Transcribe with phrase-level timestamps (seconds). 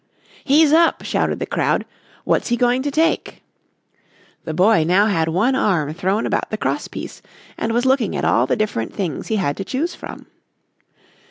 [0.43, 1.85] "He's up," shouted the crowd.
[2.23, 3.43] "What's he going to take?"
[4.45, 7.21] The boy now had one arm thrown about the crosspiece
[7.55, 10.25] and was looking at all the different things he had to choose from.